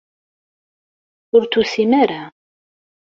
Ur 1.35 1.43
tusim 1.51 1.91
ara. 2.01 2.21